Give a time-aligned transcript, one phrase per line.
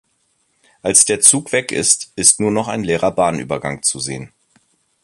[0.81, 4.33] Als der Zug weg ist, ist nur noch ein leerer Bahnübergang zu sehen.